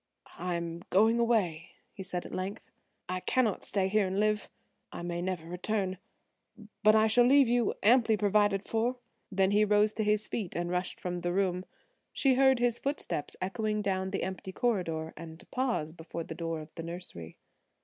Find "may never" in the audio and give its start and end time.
5.03-5.45